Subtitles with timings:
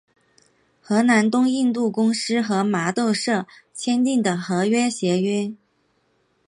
[0.81, 5.53] 荷兰东印度公司和麻豆社签订的和平协约。